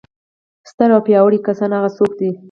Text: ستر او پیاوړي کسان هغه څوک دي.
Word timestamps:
ستر 0.69 0.89
او 0.95 1.01
پیاوړي 1.07 1.39
کسان 1.47 1.71
هغه 1.73 1.89
څوک 1.97 2.11
دي. 2.19 2.29